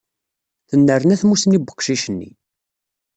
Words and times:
Tennerna 0.69 1.15
tmussni 1.21 1.57
n 1.59 1.63
weqcic-nni. 1.67 2.31